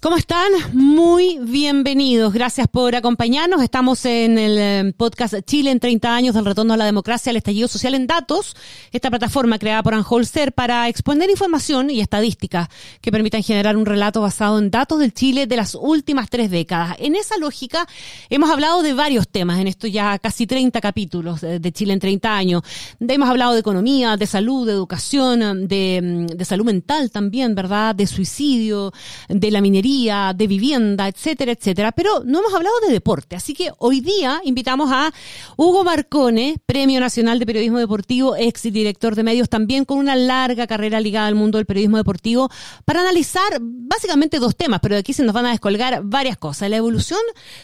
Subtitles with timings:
[0.00, 0.52] ¿Cómo están?
[0.74, 2.32] Muy bienvenidos.
[2.32, 3.60] Gracias por acompañarnos.
[3.62, 7.36] Estamos en el eh, podcast Chile en 30 años del retorno a la democracia, al
[7.36, 8.54] estallido social en datos.
[8.92, 12.68] Esta plataforma creada por Anholster para exponer información y estadísticas
[13.00, 16.94] que permitan generar un relato basado en datos del Chile de las últimas tres décadas.
[17.00, 17.88] En esa lógica
[18.30, 22.36] hemos hablado de varios temas en estos ya casi 30 capítulos de Chile en 30
[22.36, 22.62] años.
[23.00, 27.96] Hemos hablado de economía, de salud, de educación, de, de salud mental también, ¿verdad?
[27.96, 28.92] De suicidio,
[29.28, 31.92] de la minería de vivienda, etcétera, etcétera.
[31.92, 35.12] Pero no hemos hablado de deporte, así que hoy día invitamos a
[35.56, 40.66] Hugo Marcone, Premio Nacional de Periodismo Deportivo, ex director de medios, también con una larga
[40.66, 42.50] carrera ligada al mundo del periodismo deportivo,
[42.84, 46.68] para analizar básicamente dos temas, pero de aquí se nos van a descolgar varias cosas.
[46.68, 47.20] La evolución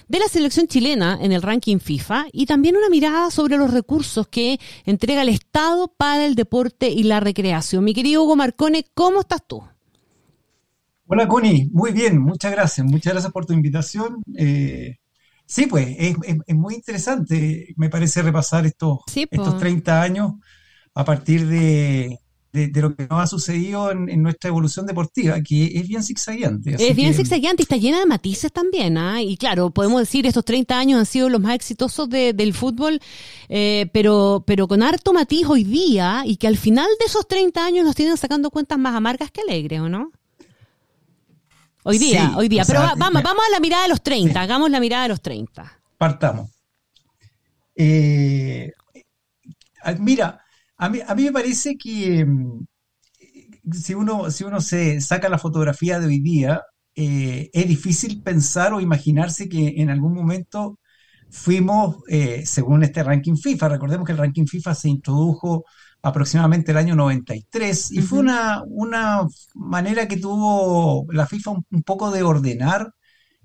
[0.08, 4.28] de la selección chilena en el ranking FIFA y también una mirada sobre los recursos
[4.28, 7.84] que entrega el Estado para el deporte y la recreación.
[7.84, 9.62] Mi querido Hugo Marcone, ¿cómo estás tú?
[11.06, 11.68] Hola, Connie.
[11.72, 12.86] Muy bien, muchas gracias.
[12.86, 14.22] Muchas gracias por tu invitación.
[14.36, 14.96] Eh,
[15.46, 16.16] sí, pues, es,
[16.54, 20.32] muy interesante, me parece, repasar estos, estos 30 años
[20.94, 22.18] a partir de,
[22.52, 26.76] lo que nos ha sucedido en, nuestra evolución deportiva, que es bien zigzagueante.
[26.78, 28.96] Es bien zigzagueante y está llena de matices también.
[28.96, 29.20] ¿ah?
[29.20, 32.98] Y claro, podemos decir estos 30 años han sido los más exitosos del fútbol,
[33.50, 37.62] eh, pero, pero con harto matiz hoy día y que al final de esos 30
[37.62, 40.10] años nos tienen sacando cuentas más amargas que alegres, ¿o no?
[41.86, 42.64] Hoy día, hoy día.
[42.66, 45.80] Pero vamos, vamos a la mirada de los 30, hagamos la mirada de los 30.
[45.98, 46.50] Partamos.
[47.76, 48.72] Eh,
[49.98, 50.40] mira,
[50.78, 52.64] a mí, a mí me parece que mm,
[53.70, 56.62] si uno, si uno se saca la fotografía de hoy día,
[56.94, 60.78] eh, es difícil pensar o imaginarse que en algún momento
[61.28, 65.64] fuimos, eh, según este ranking FIFA, recordemos que el ranking FIFA se introdujo
[66.04, 72.10] aproximadamente el año 93 y fue una, una manera que tuvo la FIFA un, poco
[72.10, 72.92] de ordenar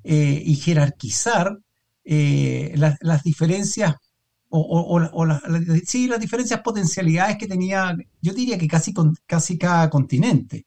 [0.04, 1.58] eh, y jerarquizar
[2.04, 3.96] eh, las diferencias
[4.50, 5.42] o, las,
[5.86, 8.94] sí, las diferencias potencialidades que tenía, yo diría que casi,
[9.26, 10.66] casi cada continente.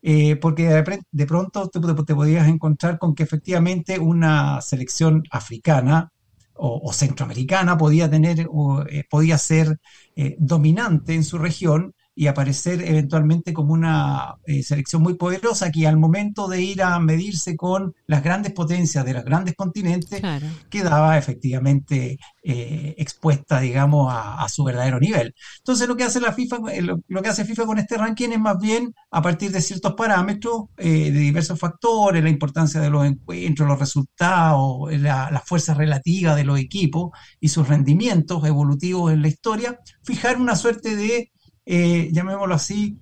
[0.00, 6.12] Eh, porque de, pronto te, te, podías encontrar con que efectivamente una selección africana
[6.58, 8.48] o, centroamericana podía tener
[8.88, 9.78] eh, podía ser
[10.14, 15.86] eh, dominante en su región y aparecer eventualmente como una eh, selección muy poderosa que
[15.86, 20.22] al momento de ir a medirse con las grandes potencias de los grandes continentes
[20.70, 25.34] quedaba efectivamente eh, expuesta, digamos, a, su verdadero nivel.
[25.58, 28.40] Entonces lo que hace la FIFA, eh, lo, que hace FIFA con este ranking es
[28.40, 33.68] más bien a partir de ciertos parámetros, de diversos factores, la importancia de los encuentros,
[33.68, 37.10] los resultados, la, la fuerza relativa de los equipos
[37.40, 41.32] y sus rendimientos evolutivos en la historia, fijar una suerte de
[41.66, 42.96] eh, llamémoslo así,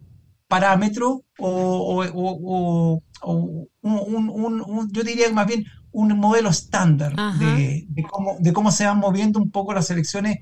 [0.49, 2.03] parámetro o,
[3.23, 9.39] un, yo diría más bien un modelo estándar de, cómo, de cómo se van moviendo
[9.39, 10.39] un poco las elecciones.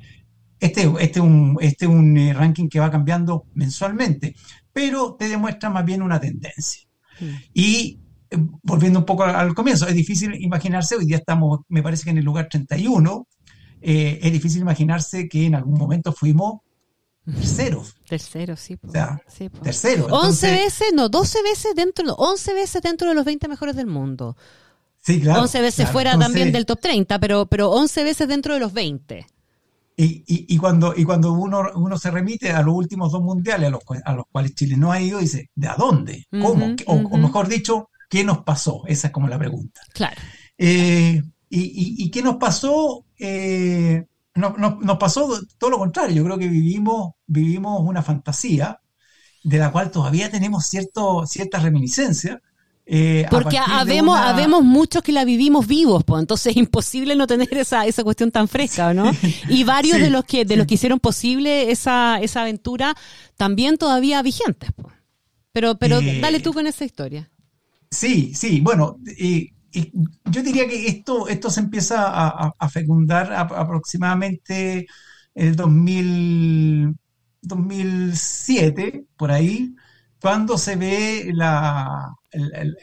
[0.60, 4.36] Este, este, un, este un eh, ranking que va cambiando mensualmente,
[4.72, 6.86] pero te demuestra más bien una tendencia.
[7.20, 7.26] Mm.
[7.52, 7.98] Y
[8.30, 12.10] eh, volviendo un poco al, comienzo, es difícil imaginarse, hoy día estamos, me parece que
[12.10, 13.26] en el lugar 31,
[13.80, 16.60] es difícil imaginarse que en algún momento fuimos
[17.24, 17.84] Tercero.
[18.08, 18.78] Tercero, sí.
[19.62, 20.06] Tercero.
[20.06, 24.36] 11 veces, no, 12 veces dentro, 11 veces dentro de los 20 mejores del mundo.
[25.00, 25.42] Sí, claro.
[25.42, 29.26] 11 veces fuera también del top 30, pero, pero 11 veces dentro de los 20.
[29.96, 33.70] Y, y, cuando, y cuando uno, uno se remite a los últimos dos mundiales a
[33.70, 36.26] los, a los cuales Chile no ha ido, dice, ¿de a dónde?
[36.30, 36.74] ¿Cómo?
[36.86, 38.82] o, mejor dicho, ¿qué nos pasó?
[38.86, 39.80] Esa es como la pregunta.
[39.92, 40.20] Claro.
[40.56, 43.04] Eh, y, y, qué nos pasó?
[43.18, 46.16] Eh, nos, nos, pasó todo lo contrario.
[46.16, 48.80] Yo creo que vivimos, vivimos una fantasía
[49.42, 52.40] de la cual todavía tenemos cierto, cierta reminiscencia.
[52.84, 57.52] Eh, Porque habemos, habemos muchos que la vivimos vivos, pues entonces es imposible no tener
[57.56, 59.10] esa, esa cuestión tan fresca, ¿no?
[59.48, 62.94] Y varios de los que de los que hicieron posible esa, esa aventura
[63.36, 64.70] también todavía vigentes.
[64.74, 64.94] Pues.
[65.52, 67.30] Pero, pero eh, dale tú con esa historia.
[67.90, 74.86] Sí, sí, bueno, eh, yo diría que esto, esto se empieza a, fecundar aproximadamente
[75.34, 76.94] el 2000,
[77.42, 79.74] 2007, por ahí,
[80.20, 82.14] cuando se ve la,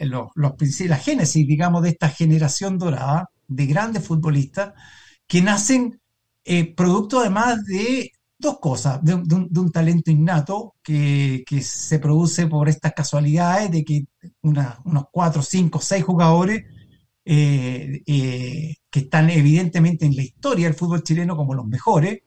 [0.00, 4.74] los, la génesis, digamos, de esta generación dorada de grandes futbolistas
[5.26, 6.00] que nacen
[6.44, 12.92] eh, producto además de dos cosas, de, un, talento innato que, se produce por estas
[12.92, 14.04] casualidades de que
[14.42, 16.64] unos cuatro, cinco, seis jugadores
[17.24, 22.20] eh, eh, que están evidentemente en la historia del fútbol chileno como los mejores,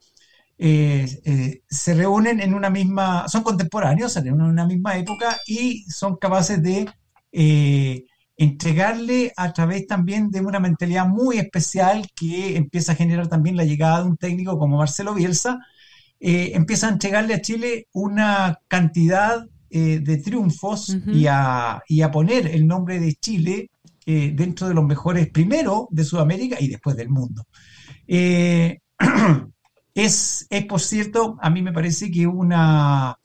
[0.57, 5.83] eh, se reúnen en una misma, son contemporáneos, se reúnen en una misma época y
[5.89, 6.87] son capaces de
[8.37, 13.65] entregarle a través también de una mentalidad muy especial que empieza a generar también la
[13.65, 15.59] llegada de un técnico como Marcelo Bielsa,
[16.25, 22.65] eh, empieza a entregarle a Chile una cantidad eh, de triunfos y, a, poner el
[22.65, 23.71] nombre de Chile
[24.05, 27.45] eh, dentro de los mejores primero de Sudamérica y después del mundo.
[28.07, 28.79] es,
[30.49, 33.17] es, por cierto, a mí me parece que una,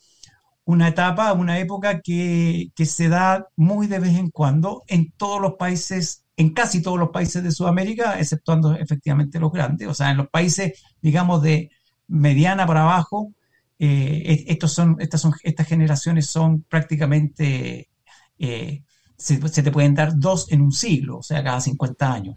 [0.69, 5.55] una etapa, una época que, se da muy de vez en cuando en todos los
[5.55, 10.19] países, en casi todos los países de Sudamérica, exceptuando efectivamente los grandes, o sea, en
[10.19, 11.71] los países, digamos, de
[12.07, 13.33] mediana para abajo,
[13.79, 17.89] eh, estos son, estas, son, estas generaciones son prácticamente
[18.39, 18.83] eh,
[19.19, 22.37] se, te pueden dar dos en un siglo, o sea, cada 50 años,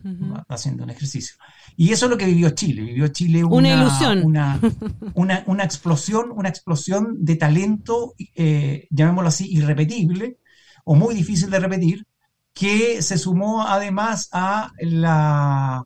[0.50, 1.36] haciendo un ejercicio.
[1.78, 2.82] Y eso es lo que vivió Chile.
[2.82, 4.24] Vivió Chile una, ilusión.
[5.14, 10.40] Una, una, explosión, una explosión de talento, eh, llamémoslo así, irrepetible,
[10.84, 12.08] o muy difícil de repetir,
[12.54, 15.84] que se sumó además a la,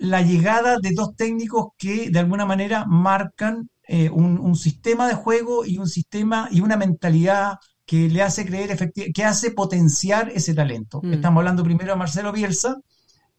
[0.00, 5.14] la llegada de dos técnicos que de alguna manera marcan eh, un, un, sistema de
[5.14, 10.54] juego y un sistema y una mentalidad que le hace creer que hace potenciar ese
[10.54, 11.00] talento.
[11.02, 11.14] Mm.
[11.14, 12.76] Estamos hablando primero de Marcelo Bielsa,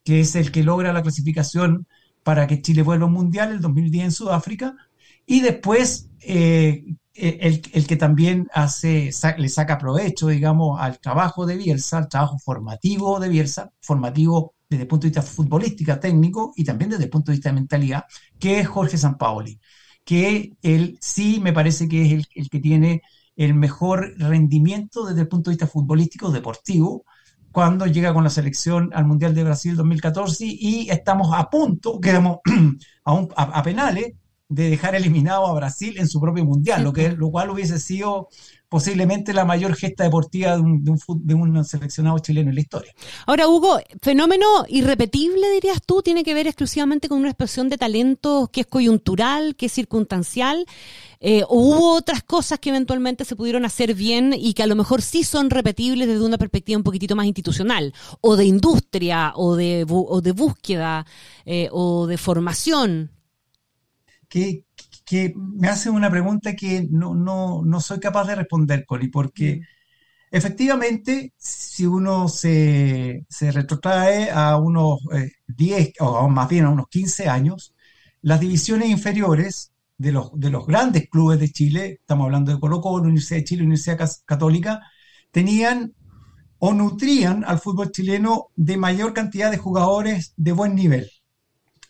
[0.03, 1.87] que es el que logra la clasificación
[2.23, 4.75] para que Chile vuelva a un mundial el 2010 en Sudáfrica,
[5.25, 11.97] y después eh, el, que también hace, le saca provecho, digamos, al trabajo de Bielsa,
[11.97, 16.91] al trabajo formativo de Bielsa, formativo desde el punto de vista futbolístico, técnico, y también
[16.91, 18.05] desde el punto de vista de mentalidad,
[18.39, 19.59] que es Jorge Sampaoli,
[20.03, 23.03] que él sí me parece que es el, el que tiene
[23.35, 27.05] el mejor rendimiento desde el punto de vista futbolístico, deportivo,
[27.51, 32.39] cuando llega con la selección al Mundial de Brasil 2014 y estamos a punto, quedamos
[33.05, 34.13] a, penales
[34.49, 38.29] de dejar eliminado a Brasil en su propio Mundial, lo, que, lo cual hubiese sido
[38.73, 42.91] posiblemente la mayor gesta deportiva de un, de, un, seleccionado chileno en la historia.
[43.27, 48.49] Ahora, Hugo, fenómeno irrepetible, dirías tú, tiene que ver exclusivamente con una expresión de talento
[48.51, 50.65] que es coyuntural, que es circunstancial.
[51.19, 54.75] Eh, ¿O hubo otras cosas que eventualmente se pudieron hacer bien y que a lo
[54.75, 59.55] mejor sí son repetibles desde una perspectiva un poquitito más institucional, o de industria, o
[59.55, 61.05] de, o de búsqueda,
[61.45, 63.11] eh, o de formación?
[64.27, 64.63] ¿Qué,
[65.05, 70.35] que me hace una pregunta que no, no, soy capaz de responder, Coli, porque mm.
[70.35, 74.99] efectivamente, si uno se, retrotrae a unos
[75.47, 77.73] 10, eh, o más bien a unos 15 años,
[78.21, 82.81] las divisiones inferiores de los, de los grandes clubes de Chile, estamos hablando de Colo
[82.81, 84.81] Colo, Universidad de Chile, Universidad Católica,
[85.31, 85.93] tenían
[86.59, 91.11] o nutrían al fútbol chileno de mayor cantidad de jugadores de buen nivel.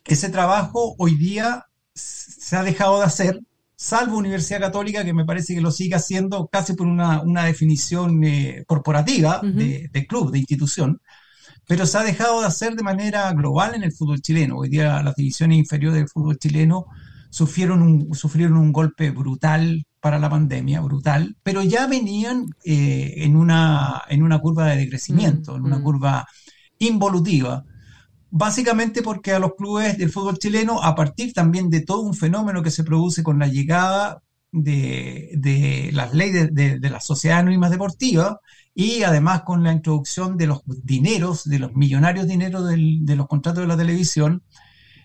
[0.03, 3.39] Ese trabajo hoy día se ha dejado de hacer,
[3.75, 8.63] salvo Universidad Católica, que me parece que lo sigue haciendo casi por una, definición eh,
[8.67, 11.01] corporativa de, club, de institución,
[11.67, 14.57] pero se ha dejado de hacer de manera global en el fútbol chileno.
[14.57, 16.85] Hoy día las divisiones inferiores del fútbol chileno
[17.29, 23.37] sufrieron un, sufrieron un golpe brutal para la pandemia, brutal, pero ya venían eh, en,
[23.37, 26.27] una, en una curva de decrecimiento, en una curva
[26.77, 27.63] involutiva
[28.35, 32.63] básicamente porque a los clubes del fútbol chileno, a partir también de todo un fenómeno
[32.63, 38.39] que se produce con la llegada de, las leyes de, de, la sociedad anónimas deportiva
[38.73, 43.61] y además con la introducción de los dineros, de los millonarios dineros de los contratos
[43.61, 44.41] de la televisión,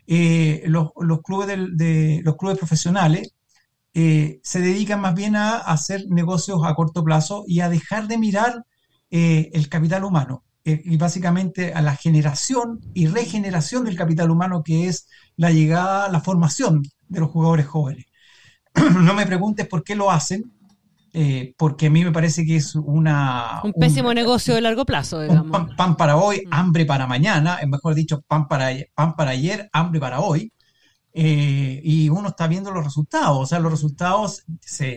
[0.06, 0.92] eh, los,
[1.22, 3.34] clubes de, los clubes profesionales
[3.92, 8.16] eh, se dedican más bien a, hacer negocios a corto plazo y a dejar de
[8.16, 8.64] mirar
[9.10, 10.44] eh, el capital humano.
[10.68, 16.10] Eh, y básicamente a la generación y regeneración del capital humano que es la llegada,
[16.10, 18.04] la formación de los jugadores jóvenes.
[18.74, 20.52] no me preguntes por qué lo hacen,
[21.14, 23.62] eh, porque a mí me parece que es una...
[23.64, 25.74] Un pésimo negocio de largo plazo, digamos.
[25.74, 26.52] Pan, para hoy, mm.
[26.52, 30.52] hambre para mañana, mejor dicho, pan para, pan para ayer, hambre para hoy.
[31.12, 33.38] Eh, y uno está viendo los resultados.
[33.38, 34.44] O sea, los resultados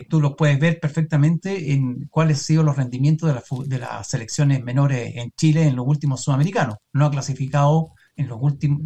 [0.08, 3.28] tú los puedes ver perfectamente en cuáles han sido los rendimientos
[3.66, 6.76] de, las selecciones menores en Chile en los últimos sudamericanos.
[6.92, 8.82] No ha clasificado en los últimos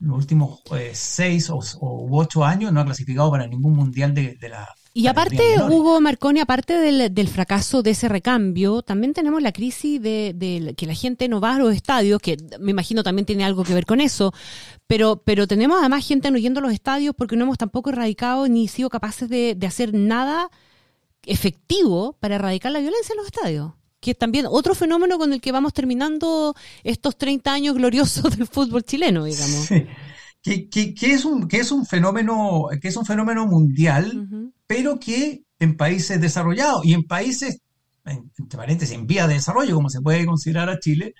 [0.00, 4.36] los últimos eh, seis o, u ocho años no ha clasificado para ningún mundial de,
[4.42, 10.00] la, Y aparte, Hugo Marconi, aparte del, fracaso de ese recambio, también tenemos la crisis
[10.00, 13.64] de, que la gente no va a los estadios, que me imagino también tiene algo
[13.64, 14.32] que ver con eso,
[14.86, 18.46] pero, pero tenemos además gente no yendo a los estadios porque no hemos tampoco erradicado
[18.46, 20.48] ni sido capaces de, hacer nada
[21.26, 25.40] efectivo para erradicar la violencia en los estadios que es también otro fenómeno con el
[25.40, 29.64] que vamos terminando estos 30 años gloriosos del fútbol chileno, digamos.
[29.66, 29.86] Sí
[30.44, 34.28] que, es un, que, es un fenómeno, que es un fenómeno mundial,
[34.66, 37.62] pero que en países desarrollados y en países,
[38.04, 41.14] entre paréntesis, en vía de desarrollo, como se puede considerar a Chile,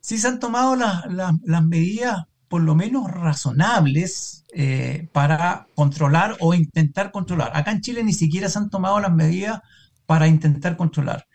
[0.00, 7.10] sí se han tomado las medidas por lo menos razonables eh, para controlar o intentar
[7.10, 7.50] controlar.
[7.54, 9.60] Acá en Chile ni siquiera se han tomado las medidas
[10.06, 11.26] para intentar controlar.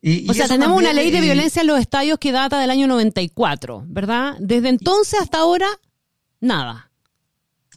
[0.00, 2.86] Y, o sea, tenemos una ley de violencia en los estadios que data del año
[2.86, 4.36] 94, ¿verdad?
[4.40, 5.68] Desde entonces hasta ahora,
[6.40, 6.91] nada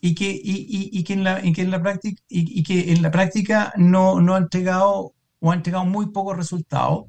[0.06, 3.74] y que, y, que, en la, que en la práctica, y, que en la práctica
[3.76, 7.06] no, no ha entregado o ha entregado muy pocos resultados,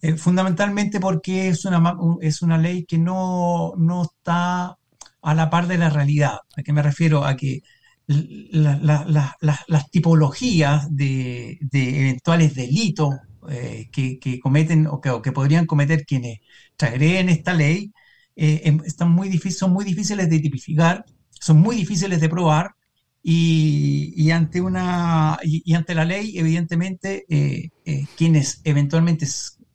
[0.00, 4.78] eh, fundamentalmente porque es una, es una ley que no, no está
[5.22, 6.38] a la par de la realidad.
[6.56, 7.24] ¿A qué me refiero?
[7.24, 7.60] A que
[8.06, 13.14] las tipologías de, eventuales delitos
[13.50, 16.38] eh, que, cometen o que, podrían cometer quienes
[16.76, 17.92] traerán esta ley
[18.36, 21.04] eh, em, están muy difíciles, son muy difíciles de tipificar
[21.44, 22.74] son muy difíciles de probar
[23.22, 29.26] y, ante, una, y, ante la ley, evidentemente, eh, eh, quienes eventualmente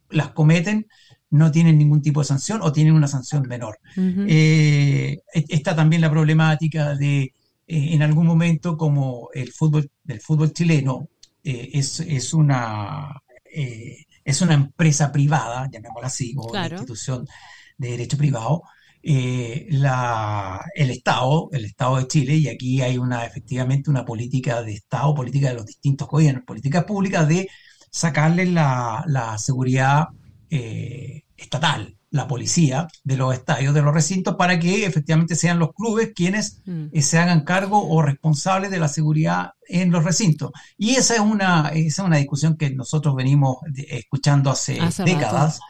[0.09, 0.87] las cometen
[1.29, 3.77] no tienen ningún tipo de sanción o tienen una sanción menor.
[3.95, 7.33] Eh, está también la problemática de,
[7.67, 11.07] en algún momento, como el fútbol, del fútbol chileno
[11.43, 13.13] es, es, una,
[13.45, 17.27] es una empresa privada, llamémosla así, o una institución
[17.77, 18.63] de derecho privado,
[19.01, 24.61] eh, la, el Estado, el Estado de Chile, y aquí hay una efectivamente una política
[24.61, 27.47] de Estado, política de los distintos gobiernos, políticas públicas de
[27.91, 30.07] sacarle la, seguridad
[30.49, 35.71] eh, estatal, la policía de los estadios, de los recintos, para que efectivamente sean los
[35.73, 36.87] clubes quienes mm.
[36.91, 40.51] eh, se hagan cargo o responsables de la seguridad en los recintos.
[40.77, 45.61] Y esa es una, esa es una discusión que nosotros venimos escuchando hace, décadas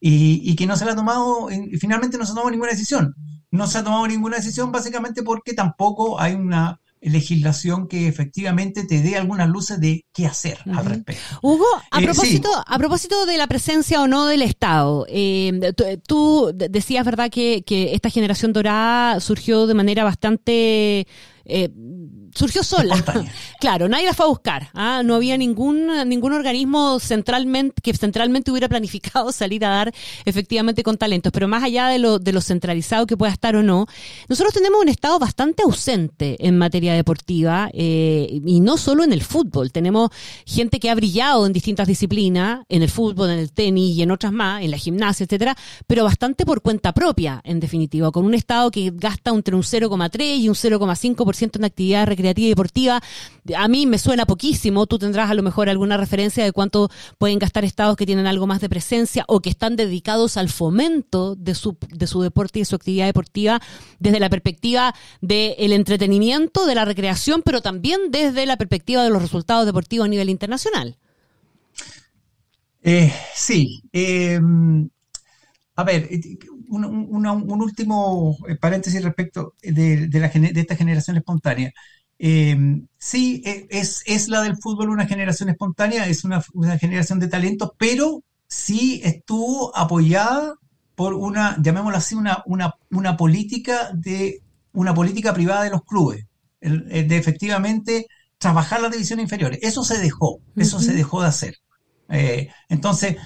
[0.00, 3.14] y, que no se le ha tomado, y finalmente no se ha tomado ninguna decisión.
[3.50, 9.00] No se ha tomado ninguna decisión básicamente porque tampoco hay una legislación que efectivamente te
[9.00, 11.22] dé algunas luces de qué hacer al respecto.
[11.42, 15.72] Hugo, a, eh, propósito, a propósito de la presencia o no del Estado, eh,
[16.06, 21.06] tú decías, ¿verdad?, que, que esta generación dorada surgió de manera bastante
[21.44, 21.70] eh,
[22.36, 23.02] surgió sola.
[23.60, 24.68] claro, nadie la fue a buscar.
[24.74, 25.02] ¿ah?
[25.04, 30.98] No había ningún, ningún organismo centralmente, que centralmente hubiera planificado salir a dar efectivamente con
[30.98, 31.32] talentos.
[31.32, 33.86] Pero más allá de lo, de lo centralizado que pueda estar o no,
[34.28, 39.22] nosotros tenemos un Estado bastante ausente en materia deportiva eh, y no solo en el
[39.22, 39.72] fútbol.
[39.72, 40.10] Tenemos
[40.44, 44.10] gente que ha brillado en distintas disciplinas, en el fútbol, en el tenis y en
[44.10, 48.34] otras más, en la gimnasia, etcétera, pero bastante por cuenta propia, en definitiva, con un
[48.34, 53.00] Estado que gasta entre un 0,3 y un 0,5% en actividades recreativas y deportiva,
[53.56, 54.86] a mí me suena poquísimo.
[54.86, 58.46] Tú tendrás a lo mejor alguna referencia de cuánto pueden gastar estados que tienen algo
[58.46, 62.62] más de presencia o que están dedicados al fomento de su, de su deporte y
[62.62, 63.60] de su actividad deportiva
[63.98, 69.22] desde la perspectiva del entretenimiento, de la recreación, pero también desde la perspectiva de los
[69.22, 70.96] resultados deportivos a nivel internacional.
[72.82, 73.82] Eh, sí.
[73.92, 74.88] Em,
[75.74, 76.08] a ver,
[76.68, 81.72] un, un, último paréntesis respecto de, de, la, de esta generación espontánea.
[82.18, 86.42] Em, sí, e, es, es, la del fútbol una generación espontánea, es una,
[86.78, 90.54] generación de talento, pero sí estuvo apoyada
[90.94, 94.42] por una, llamémoslo así, una, una, una política de
[94.72, 96.26] una política privada de los clubes,
[96.60, 98.06] de efectivamente
[98.38, 99.58] trabajar las divisiones inferiores.
[99.62, 101.56] Eso se dejó, eso se dejó de hacer.
[102.08, 103.16] Eh, entonces,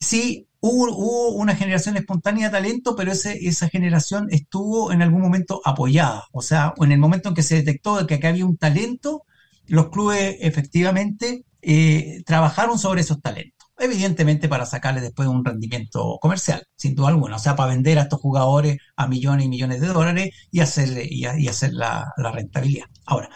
[0.00, 6.24] sí, Hubo, una generación espontánea de talento, pero esa generación estuvo en algún momento apoyada.
[6.32, 9.24] O sea, en el momento en que se detectó que acá había un talento,
[9.66, 13.68] los clubes efectivamente eh, trabajaron sobre esos talentos.
[13.78, 17.36] Evidentemente para sacarle después un rendimiento comercial, sin duda alguna.
[17.36, 21.06] O sea, para vender a estos jugadores a millones y millones de dólares y hacerle,
[21.10, 22.86] y, hacer la, rentabilidad.
[23.06, 23.30] Ahora,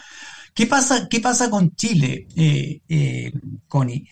[0.52, 3.32] ¿qué pasa, qué pasa con Chile, eh, eh,
[3.66, 4.06] Connie?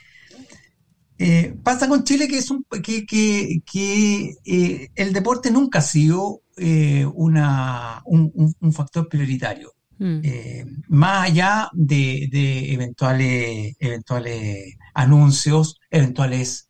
[1.24, 6.42] Eh, pasa con Chile que es un, que, que, eh, el deporte nunca ha sido
[6.56, 9.72] eh, una, un, factor prioritario.
[9.98, 10.88] Mm.
[10.88, 16.68] más allá de, eventuales, eventuales anuncios, eventuales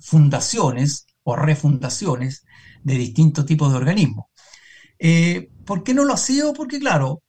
[0.00, 2.44] fundaciones o refundaciones
[2.82, 4.26] de distintos tipos de organismos.
[5.64, 6.52] ¿Por qué no lo ha sido?
[6.52, 7.22] Porque, claro,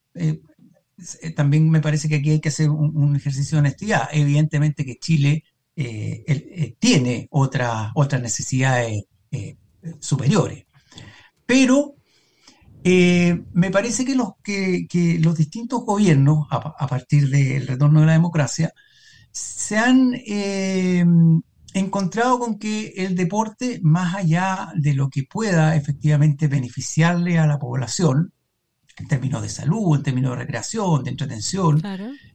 [1.34, 4.10] también me parece que aquí hay que hacer un, ejercicio de honestidad.
[4.12, 5.44] Evidentemente que Chile
[5.74, 9.04] tiene otra, otras necesidades
[10.00, 10.66] superiores.
[11.46, 11.96] Pero
[12.84, 18.72] me parece que los, que, los distintos gobiernos, a, partir del retorno de la democracia,
[19.30, 20.12] se han
[21.74, 27.58] encontrado con que el deporte, más allá de lo que pueda efectivamente beneficiarle a la
[27.58, 28.32] población,
[28.98, 31.82] en términos de salud, en términos de recreación, de entretención,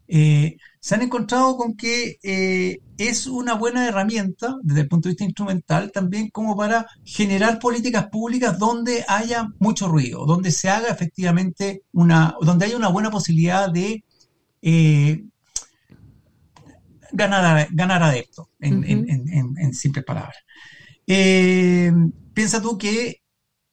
[0.07, 5.13] eh, se han encontrado con que eh, es una buena herramienta desde el punto de
[5.13, 10.89] vista instrumental también como para generar políticas públicas donde haya mucho ruido, donde se haga
[10.89, 14.03] efectivamente una, donde haya una buena posibilidad de
[14.61, 15.23] eh,
[17.11, 20.37] ganar, ganar adeptos, en, en, simples palabras.
[21.05, 23.21] Piensa tú que,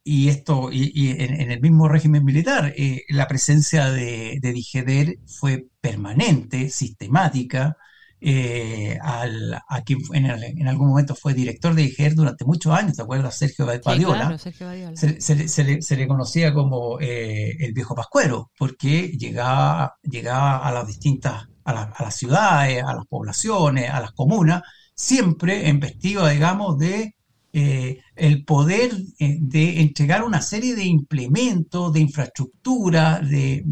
[0.04, 5.66] y esto, y, en, el mismo régimen militar, eh, la presencia de, de Digeder fue
[5.80, 7.76] permanente, sistemática,
[8.20, 13.02] eh, al, a quien en, algún momento fue director de IGER durante muchos años, ¿te
[13.02, 13.36] acuerdas?
[13.36, 14.38] Sergio Badiola.
[14.38, 22.16] Se, le conocía como el viejo pascuero, porque llegaba, llegaba a las distintas a, las
[22.16, 24.62] ciudades, a las poblaciones, a las comunas,
[24.94, 27.13] siempre en vestido, digamos, de
[27.56, 33.62] eh, el poder eh, de entregar una serie de implementos, de infraestructura, de,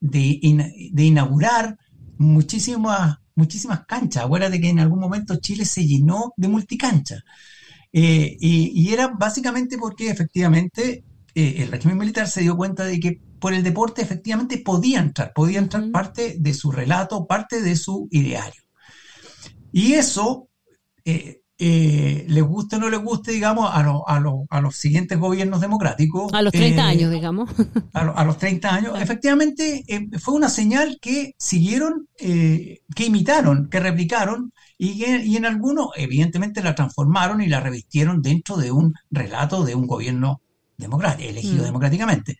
[0.00, 0.38] de,
[0.96, 1.76] inaugurar
[2.16, 4.24] muchísimas, muchísimas canchas.
[4.24, 7.22] Acuérdate que en algún momento Chile se llenó de multicanchas.
[7.92, 13.52] Eh, y, era básicamente porque efectivamente el régimen militar se dio cuenta de que por
[13.52, 18.62] el deporte efectivamente podía entrar, podía entrar parte de su relato, parte de su ideario.
[19.70, 20.48] Y eso,
[21.04, 26.32] eh, eh, les guste o no les guste, digamos, a, a, los siguientes gobiernos democráticos.
[26.32, 27.50] A los 30 eh, años, digamos.
[27.92, 29.00] A, los 30 años.
[29.00, 29.84] Efectivamente,
[30.20, 36.74] fue una señal que siguieron, que imitaron, que replicaron y, y, en algunos, evidentemente, la
[36.74, 40.40] transformaron y la revistieron dentro de un relato de un gobierno
[40.76, 41.66] democrático, elegido mm.
[41.66, 42.38] democráticamente.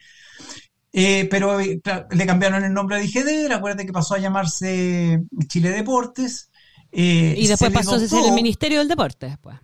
[0.96, 1.80] Eh, pero eh,
[2.12, 6.50] le cambiaron el nombre a DGD, acuérdate que pasó a llamarse Chile Deportes.
[6.94, 9.56] Eh, y después pasó a ser el Ministerio del Deporte después.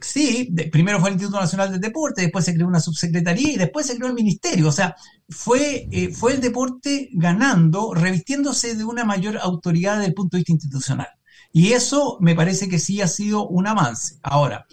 [0.00, 3.86] sí, primero fue el Instituto Nacional del Deporte, después se creó una subsecretaría y después
[3.86, 4.68] se creó el ministerio.
[4.68, 4.96] O sea,
[5.28, 10.52] fue, fue el deporte ganando, revistiéndose de una mayor autoridad desde el punto de vista
[10.52, 11.08] institucional.
[11.52, 14.16] Y eso me parece que sí ha sido un avance.
[14.22, 14.66] Ahora,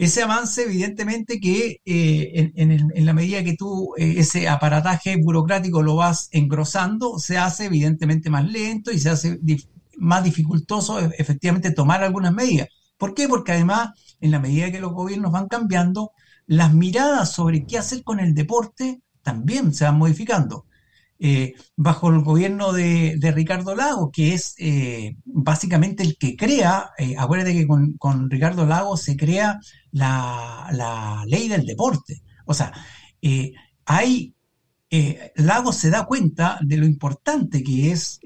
[0.00, 5.96] ese avance, evidentemente, que eh, en, la medida que tú eh, ese aparataje burocrático lo
[5.96, 9.38] vas engrosando, se hace evidentemente más lento y se hace
[10.00, 12.68] más dificultoso e, efectivamente tomar algunas medidas.
[12.98, 13.28] ¿Por qué?
[13.28, 16.12] Porque además, en la medida que los gobiernos van cambiando,
[16.46, 20.66] las miradas sobre qué hacer con el deporte también se van modificando.
[21.22, 27.14] Eh, bajo el gobierno de, Ricardo Lago, que es eh, básicamente el que crea, eh,
[27.18, 29.60] acuérdate que con, Ricardo Lago se crea
[29.92, 32.22] la, ley del deporte.
[32.46, 32.72] O sea,
[33.84, 34.34] hay,
[35.36, 38.18] Lago se da cuenta de lo importante que es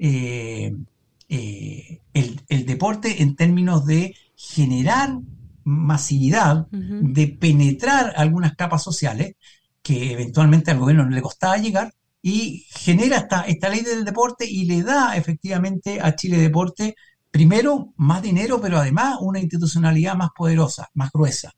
[1.27, 5.17] el, deporte en términos de generar
[5.63, 9.35] masividad, de penetrar algunas capas sociales
[9.81, 11.93] que eventualmente al gobierno no le costaba llegar,
[12.27, 16.95] y genera esta, esta ley del deporte y le da efectivamente a Chile Deporte,
[17.29, 21.53] primero, más dinero, pero además una institucionalidad más poderosa, más gruesa.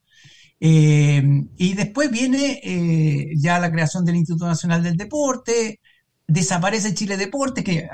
[0.59, 1.23] Eh,
[1.55, 5.79] y después viene eh, ya la creación del Instituto Nacional del Deporte,
[6.27, 7.87] desaparece Chile Deportes, que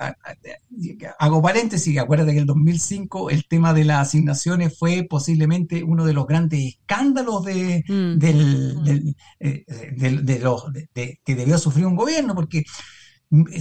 [1.19, 6.03] hago paréntesis, acuérdate que en el 2005 el tema de las asignaciones fue posiblemente uno
[6.03, 8.17] de los grandes escándalos de, mm.
[8.17, 9.63] del, eh,
[9.95, 12.63] de, los, que debió sufrir un gobierno, porque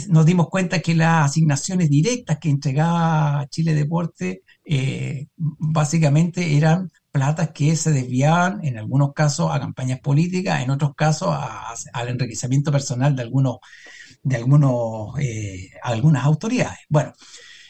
[0.09, 7.51] nos dimos cuenta que las asignaciones directas que entregaba Chile Deporte eh, básicamente eran platas
[7.53, 11.35] que se desviaban en algunos casos a campañas políticas, en otros casos
[11.93, 13.59] al enriquecimiento personal de algunos
[14.23, 16.79] de algunos, eh, algunas autoridades.
[16.89, 17.13] Bueno,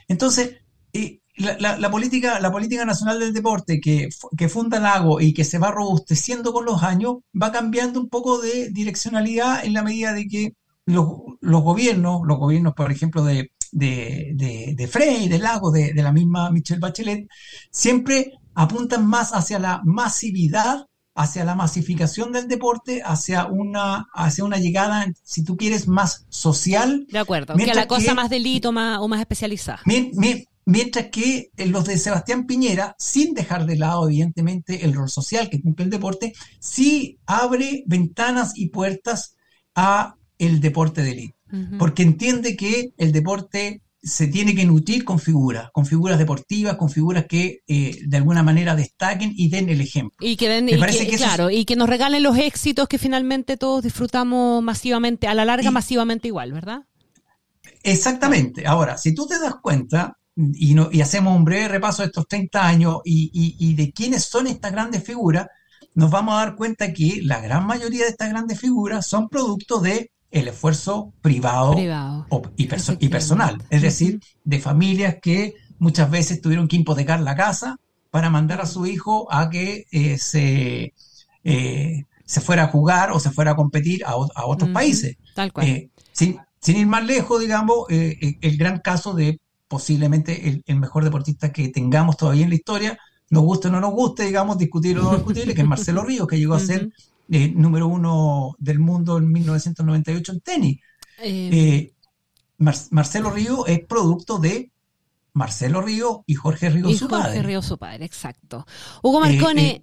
[0.08, 0.56] entonces,
[0.92, 5.58] eh, la, política, la política nacional del deporte que, que funda Lago y que se
[5.58, 10.26] va robusteciendo con los años, va cambiando un poco de direccionalidad en la medida de
[10.26, 10.52] que
[10.84, 11.06] los,
[11.40, 16.12] gobiernos, los gobiernos, por ejemplo, de, de, de, de Frey, de Lago, de, de la
[16.12, 17.26] misma Michelle Bachelet,
[17.70, 24.58] siempre apuntan más hacia la masividad hacia la masificación del deporte, hacia una, hacia una
[24.58, 27.06] llegada, si tú quieres, más social.
[27.10, 29.80] De acuerdo, que la cosa más delito más, o más especializada.
[30.64, 35.60] mientras que los de Sebastián Piñera, sin dejar de lado, evidentemente, el rol social que
[35.60, 39.36] cumple el deporte, sí abre ventanas y puertas
[39.74, 41.36] a el deporte de élite.
[41.78, 46.90] porque entiende que el deporte se tiene que nutrir con figuras, con figuras deportivas, con
[46.90, 50.16] figuras que eh, de alguna manera destaquen y den el ejemplo.
[50.20, 50.66] Y que den,
[51.16, 55.70] claro, y que nos regalen los éxitos que finalmente todos disfrutamos masivamente, a la larga
[55.70, 56.80] masivamente igual, ¿verdad?
[57.84, 58.66] Exactamente.
[58.66, 62.26] Ahora, si tú te das cuenta, y, no, y hacemos un breve repaso de estos
[62.26, 65.46] 30 años y, y, de quiénes son estas grandes figuras,
[65.94, 69.78] nos vamos a dar cuenta que la gran mayoría de estas grandes figuras son producto
[69.78, 71.74] de el esfuerzo privado,
[72.56, 72.68] y,
[72.98, 77.78] y, personal, es decir, de familias que muchas veces tuvieron que hipotecar la casa
[78.10, 80.94] para mandar a su hijo a que eh, se,
[81.44, 85.16] eh, se fuera a jugar o se fuera a competir a, otros países.
[85.34, 85.66] Tal cual.
[85.66, 91.50] Eh, sin, sin, ir más lejos, digamos, el gran caso de posiblemente el, mejor deportista
[91.50, 92.98] que tengamos todavía en la historia,
[93.30, 96.28] nos guste o no nos guste, digamos, discutir o no discutir, que es Marcelo Ríos,
[96.28, 96.90] que llegó a ser
[97.34, 100.80] eh, número uno del mundo en 1998 en tenis.
[101.22, 101.92] Eh, eh,
[102.58, 104.70] Marcelo Río es producto de
[105.32, 107.42] Marcelo Río y Jorge Río y su Jorge padre.
[107.42, 108.66] Río su padre, exacto.
[109.02, 109.80] Hugo Marcone,